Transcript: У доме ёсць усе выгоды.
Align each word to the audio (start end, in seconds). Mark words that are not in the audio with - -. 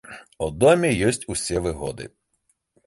У 0.45 0.47
доме 0.63 0.89
ёсць 1.11 1.27
усе 1.35 1.63
выгоды. 1.69 2.13